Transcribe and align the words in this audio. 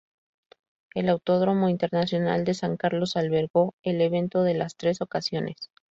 El 0.95 1.09
Autódromo 1.09 1.69
Internacional 1.69 2.43
de 2.43 2.55
San 2.55 2.75
Carlos 2.75 3.15
albergó 3.15 3.75
el 3.83 4.01
evento 4.01 4.47
en 4.47 4.57
las 4.57 4.75
tres 4.75 4.99
ocasiones. 4.99 5.69